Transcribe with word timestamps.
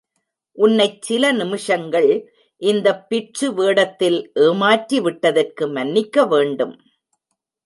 உன்னைச் 0.57 1.01
சில 1.01 1.31
நிமிஷங்கள் 1.31 2.07
இந்த 2.61 2.87
பிட்சு 3.01 3.53
வேடத்தில் 3.53 4.19
ஏமாற்றி 4.47 4.99
விட்டதற்கு 4.99 5.67
மன்னிக்க 5.67 6.25
வேண்டும். 6.25 6.75